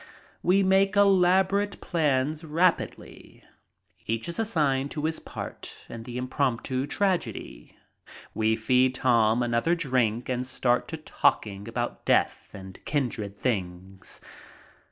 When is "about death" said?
11.67-12.49